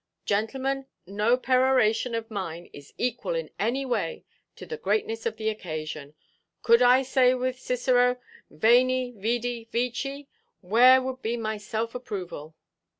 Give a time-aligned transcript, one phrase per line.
[0.25, 4.23] Gentlemen, no peroration of mine is equal in any way
[4.55, 6.15] to the greatness of the occasion;
[6.63, 8.17] could I say, with Cicero,
[8.49, 10.27] 'Veni, vidi, vici,'
[10.61, 12.55] where would be my self–approval?